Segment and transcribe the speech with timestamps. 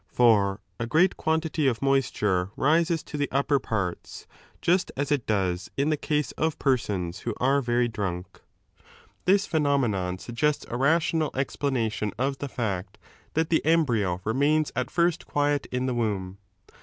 [0.07, 4.25] For a great quantity of moisture rises to the upper parta,
[4.59, 8.41] just as it does in the case of persons who are very drunk.
[9.25, 12.97] This phenomenon suggests a rational explanation of the fact
[13.35, 16.39] that the 16 embryo remains at first quiet in the womb.